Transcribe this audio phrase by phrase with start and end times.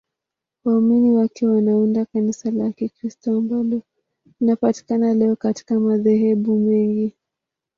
[0.65, 3.81] Waumini wake wanaunda Kanisa la Kikristo ambalo
[4.39, 7.13] linapatikana leo katika madhehebu mengi.